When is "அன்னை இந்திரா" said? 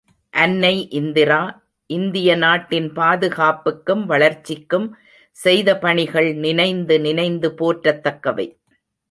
0.33-1.41